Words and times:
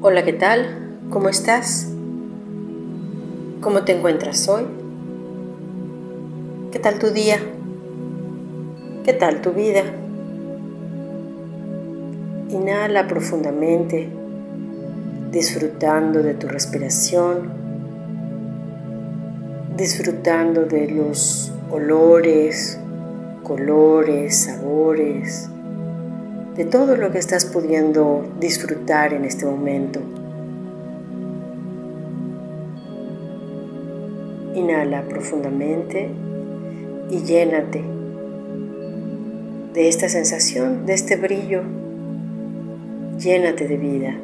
Hola, 0.00 0.24
¿qué 0.24 0.32
tal? 0.32 1.00
¿Cómo 1.10 1.28
estás? 1.28 1.88
¿Cómo 3.60 3.82
te 3.82 3.96
encuentras 3.96 4.48
hoy? 4.48 4.62
¿Qué 6.70 6.78
tal 6.78 7.00
tu 7.00 7.08
día? 7.08 7.40
¿Qué 9.04 9.12
tal 9.12 9.42
tu 9.42 9.50
vida? 9.50 9.82
Inhala 12.50 13.08
profundamente, 13.08 14.08
disfrutando 15.32 16.22
de 16.22 16.34
tu 16.34 16.46
respiración, 16.46 17.50
disfrutando 19.76 20.64
de 20.64 20.92
los 20.92 21.50
olores, 21.72 22.78
colores, 23.42 24.44
sabores, 24.44 25.50
de 26.58 26.64
todo 26.64 26.96
lo 26.96 27.12
que 27.12 27.18
estás 27.18 27.44
pudiendo 27.44 28.26
disfrutar 28.40 29.14
en 29.14 29.24
este 29.24 29.46
momento. 29.46 30.00
Inhala 34.56 35.02
profundamente 35.02 36.10
y 37.10 37.18
llénate 37.22 37.84
de 39.72 39.88
esta 39.88 40.08
sensación, 40.08 40.84
de 40.84 40.94
este 40.94 41.14
brillo. 41.14 41.62
Llénate 43.20 43.68
de 43.68 43.76
vida. 43.76 44.16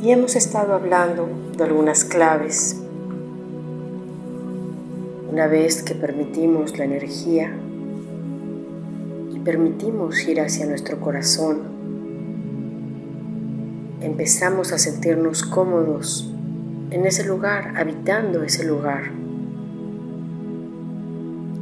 Y 0.00 0.12
hemos 0.12 0.36
estado 0.36 0.74
hablando 0.74 1.28
de 1.56 1.64
algunas 1.64 2.04
claves 2.04 2.80
una 5.30 5.46
vez 5.46 5.84
que 5.84 5.94
permitimos 5.94 6.76
la 6.76 6.84
energía 6.84 7.52
y 9.32 9.38
permitimos 9.38 10.26
ir 10.26 10.40
hacia 10.40 10.66
nuestro 10.66 10.98
corazón, 10.98 11.58
empezamos 14.00 14.72
a 14.72 14.78
sentirnos 14.78 15.44
cómodos 15.44 16.34
en 16.90 17.06
ese 17.06 17.24
lugar, 17.24 17.74
habitando 17.76 18.42
ese 18.42 18.64
lugar. 18.64 19.12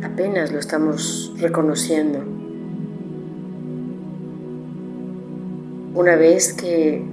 Apenas 0.02 0.50
lo 0.50 0.60
estamos 0.60 1.34
reconociendo. 1.38 2.20
Una 5.94 6.16
vez 6.16 6.54
que 6.54 7.04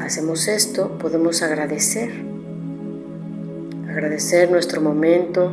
hacemos 0.00 0.48
esto, 0.48 0.96
podemos 0.96 1.42
agradecer 1.42 2.27
agradecer 3.88 4.50
nuestro 4.50 4.80
momento 4.80 5.50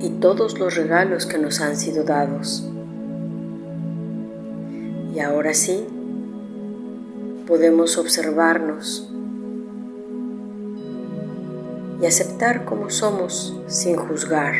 y 0.00 0.10
todos 0.20 0.58
los 0.58 0.74
regalos 0.74 1.26
que 1.26 1.38
nos 1.38 1.60
han 1.60 1.76
sido 1.76 2.04
dados. 2.04 2.68
Y 5.14 5.20
ahora 5.20 5.54
sí, 5.54 5.86
podemos 7.46 7.96
observarnos 7.96 9.10
y 12.02 12.06
aceptar 12.06 12.64
como 12.64 12.90
somos 12.90 13.58
sin 13.66 13.96
juzgar. 13.96 14.54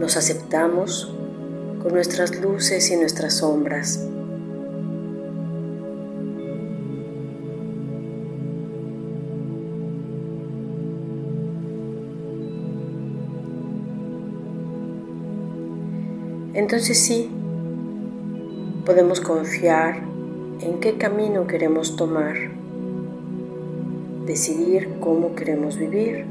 Nos 0.00 0.16
aceptamos 0.16 1.14
con 1.82 1.92
nuestras 1.92 2.40
luces 2.40 2.90
y 2.90 2.96
nuestras 2.96 3.34
sombras. 3.34 4.00
Entonces 16.54 17.00
sí, 17.00 17.28
podemos 18.86 19.20
confiar 19.20 20.04
en 20.60 20.78
qué 20.78 20.96
camino 20.96 21.48
queremos 21.48 21.96
tomar, 21.96 22.36
decidir 24.24 24.88
cómo 25.00 25.34
queremos 25.34 25.76
vivir, 25.76 26.26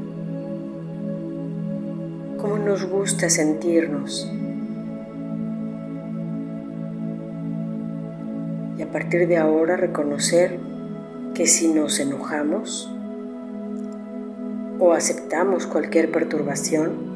cómo 2.40 2.56
nos 2.56 2.86
gusta 2.86 3.28
sentirnos. 3.28 4.32
Y 8.78 8.82
a 8.82 8.90
partir 8.90 9.28
de 9.28 9.36
ahora 9.36 9.76
reconocer 9.76 10.58
que 11.34 11.46
si 11.46 11.68
nos 11.68 12.00
enojamos 12.00 12.90
o 14.78 14.94
aceptamos 14.94 15.66
cualquier 15.66 16.10
perturbación, 16.10 17.13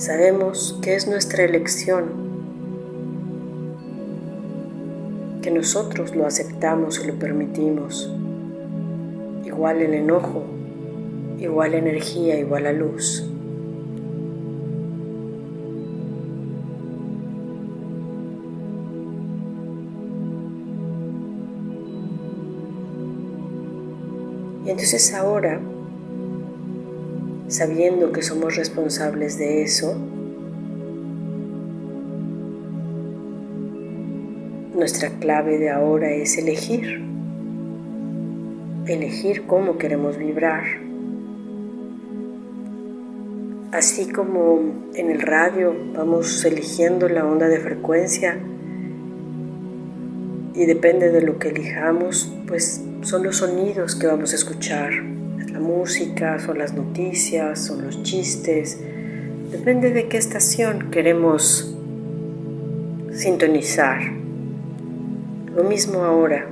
Sabemos 0.00 0.78
que 0.80 0.94
es 0.94 1.06
nuestra 1.06 1.44
elección, 1.44 2.04
que 5.42 5.50
nosotros 5.50 6.16
lo 6.16 6.24
aceptamos 6.24 7.04
y 7.04 7.06
lo 7.06 7.18
permitimos. 7.18 8.10
Igual 9.44 9.82
el 9.82 9.92
enojo, 9.92 10.42
igual 11.38 11.74
energía, 11.74 12.38
igual 12.38 12.62
la 12.62 12.72
luz. 12.72 13.26
Y 24.64 24.70
entonces 24.70 25.12
ahora 25.12 25.60
sabiendo 27.50 28.12
que 28.12 28.22
somos 28.22 28.54
responsables 28.54 29.36
de 29.36 29.62
eso, 29.62 29.96
nuestra 34.72 35.10
clave 35.18 35.58
de 35.58 35.68
ahora 35.68 36.12
es 36.12 36.38
elegir, 36.38 37.04
elegir 38.86 39.46
cómo 39.48 39.78
queremos 39.78 40.16
vibrar. 40.16 40.62
Así 43.72 44.10
como 44.10 44.60
en 44.94 45.10
el 45.10 45.20
radio 45.20 45.74
vamos 45.92 46.44
eligiendo 46.44 47.08
la 47.08 47.26
onda 47.26 47.48
de 47.48 47.58
frecuencia 47.58 48.38
y 50.54 50.66
depende 50.66 51.10
de 51.10 51.22
lo 51.22 51.40
que 51.40 51.48
elijamos, 51.48 52.32
pues 52.46 52.80
son 53.02 53.24
los 53.24 53.38
sonidos 53.38 53.96
que 53.96 54.06
vamos 54.06 54.32
a 54.32 54.36
escuchar 54.36 55.19
música, 55.60 56.38
son 56.38 56.58
las 56.58 56.74
noticias, 56.74 57.60
son 57.60 57.84
los 57.84 58.02
chistes. 58.02 58.78
Depende 59.50 59.90
de 59.90 60.08
qué 60.08 60.16
estación 60.16 60.90
queremos 60.90 61.76
sintonizar. 63.12 64.00
Lo 65.54 65.64
mismo 65.64 66.04
ahora. 66.04 66.46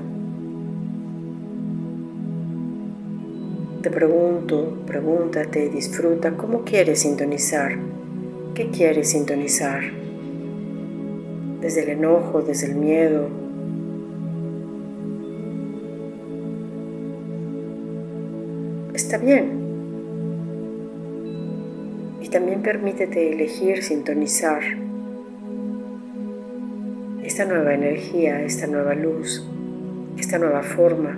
Te 3.82 3.90
pregunto, 3.90 4.78
pregúntate, 4.86 5.68
disfruta, 5.68 6.32
¿cómo 6.36 6.64
quieres 6.64 7.00
sintonizar? 7.00 7.78
¿Qué 8.54 8.70
quieres 8.70 9.10
sintonizar? 9.10 9.82
Desde 11.60 11.84
el 11.84 11.90
enojo, 11.90 12.42
desde 12.42 12.66
el 12.66 12.74
miedo, 12.74 13.28
está 18.98 19.16
bien. 19.16 19.48
Y 22.20 22.28
también 22.30 22.62
permítete 22.62 23.32
elegir 23.32 23.84
sintonizar 23.84 24.60
esta 27.22 27.44
nueva 27.44 27.74
energía, 27.74 28.42
esta 28.42 28.66
nueva 28.66 28.94
luz, 28.94 29.46
esta 30.18 30.38
nueva 30.38 30.64
forma. 30.64 31.16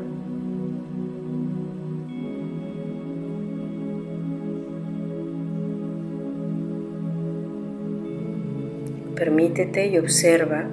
Permítete 9.15 9.87
y 9.87 9.97
observa 9.97 10.65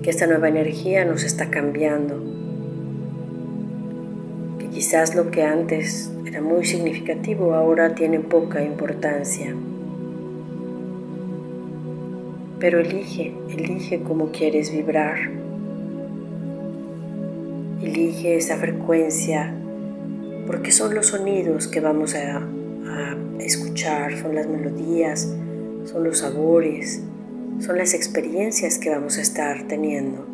que 0.00 0.10
esta 0.10 0.28
nueva 0.28 0.48
energía 0.48 1.04
nos 1.04 1.24
está 1.24 1.50
cambiando 1.50 2.47
Quizás 4.72 5.14
lo 5.14 5.30
que 5.30 5.42
antes 5.42 6.10
era 6.26 6.40
muy 6.40 6.64
significativo 6.64 7.54
ahora 7.54 7.94
tiene 7.94 8.20
poca 8.20 8.62
importancia. 8.62 9.54
Pero 12.60 12.80
elige, 12.80 13.34
elige 13.50 14.00
cómo 14.02 14.30
quieres 14.30 14.72
vibrar. 14.72 15.16
Elige 17.80 18.36
esa 18.36 18.56
frecuencia 18.56 19.54
porque 20.48 20.72
son 20.72 20.94
los 20.94 21.08
sonidos 21.08 21.68
que 21.68 21.80
vamos 21.80 22.14
a, 22.14 22.42
escuchar, 23.38 24.18
son 24.18 24.34
las 24.34 24.46
melodías, 24.46 25.32
son 25.84 26.04
los 26.04 26.18
sabores, 26.18 27.02
son 27.60 27.78
las 27.78 27.94
experiencias 27.94 28.78
que 28.78 28.90
vamos 28.90 29.16
a 29.16 29.22
estar 29.22 29.62
teniendo. 29.68 30.26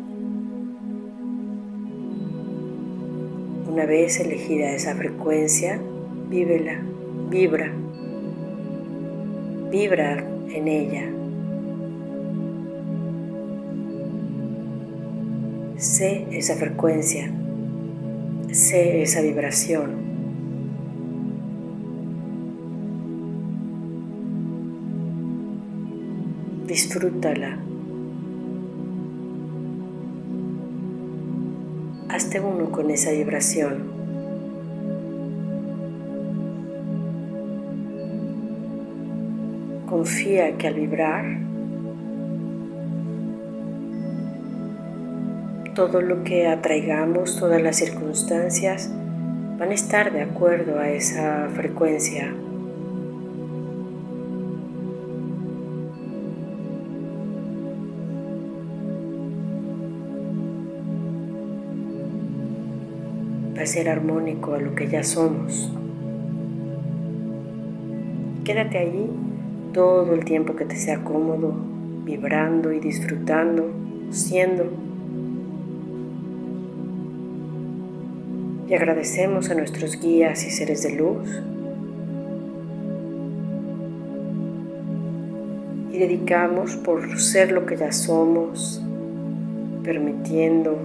Una 3.75 3.85
vez 3.85 4.21
elegida 4.21 4.71
esa 4.71 4.95
frecuencia, 4.95 5.81
vívela, 6.29 6.79
vibra. 7.29 7.73
Vibra 9.69 10.25
en 10.47 10.67
ella. 10.69 11.03
Sé 15.75 16.25
esa 16.31 16.55
frecuencia, 16.55 17.29
sé 18.49 19.01
esa 19.01 19.21
vibración. 19.21 19.91
Disfrútala. 26.65 27.59
Hazte 32.15 32.39
uno 32.39 32.71
con 32.71 32.91
esa 32.91 33.11
vibración. 33.11 33.91
Confía 39.85 40.57
que 40.57 40.67
al 40.67 40.75
vibrar, 40.75 41.25
todo 45.73 45.99
lo 45.99 46.23
que 46.23 46.47
atraigamos, 46.47 47.37
todas 47.37 47.61
las 47.61 47.75
circunstancias 47.75 48.89
van 49.59 49.71
a 49.71 49.73
estar 49.73 50.13
de 50.13 50.21
acuerdo 50.21 50.79
a 50.79 50.87
esa 50.87 51.49
frecuencia. 51.53 52.33
Va 63.57 63.61
a 63.61 63.65
ser 63.65 63.87
armónico 63.89 64.53
a 64.53 64.59
lo 64.59 64.75
que 64.75 64.87
ya 64.87 65.03
somos. 65.03 65.71
Quédate 68.43 68.77
allí 68.77 69.09
todo 69.73 70.13
el 70.13 70.23
tiempo 70.23 70.55
que 70.55 70.65
te 70.65 70.75
sea 70.75 71.03
cómodo, 71.03 71.53
vibrando 72.03 72.71
y 72.71 72.79
disfrutando, 72.79 73.71
siendo. 74.11 74.65
Y 78.67 78.73
agradecemos 78.73 79.49
a 79.49 79.55
nuestros 79.55 79.99
guías 79.99 80.45
y 80.45 80.49
seres 80.49 80.83
de 80.83 80.95
luz. 80.95 81.41
Y 85.91 85.97
dedicamos 85.97 86.75
por 86.75 87.19
ser 87.19 87.51
lo 87.51 87.65
que 87.65 87.77
ya 87.77 87.91
somos, 87.91 88.81
permitiendo, 89.83 90.77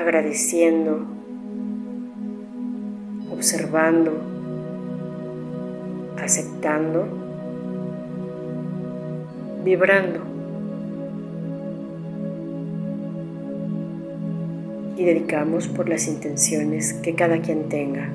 agradeciendo, 0.00 1.06
observando 3.32 4.30
aceptando, 6.22 7.06
vibrando 9.64 10.20
y 14.96 15.04
dedicamos 15.04 15.68
por 15.68 15.88
las 15.88 16.06
intenciones 16.06 16.92
que 16.94 17.14
cada 17.14 17.40
quien 17.40 17.68
tenga. 17.68 18.08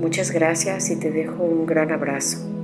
Muchas 0.00 0.30
gracias 0.32 0.90
y 0.90 0.96
te 0.96 1.10
dejo 1.10 1.44
un 1.44 1.66
gran 1.66 1.92
abrazo. 1.92 2.59